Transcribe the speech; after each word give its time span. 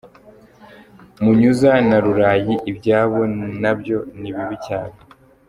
Munyuza 1.23 1.71
na 1.87 1.97
Rurayi, 2.03 2.53
ibyabo 2.71 3.19
na 3.61 3.71
byo 3.79 3.97
ni 4.19 4.29
bibi 4.35 4.57
cyane! 4.67 4.97